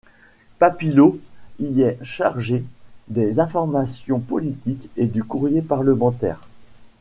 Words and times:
Papillaud 0.57 1.19
y 1.59 1.83
est 1.83 1.99
chargé 2.03 2.63
des 3.07 3.39
informations 3.39 4.19
politiques 4.19 4.89
et 4.97 5.05
du 5.05 5.23
courrier 5.23 5.61
parlementaire. 5.61 6.39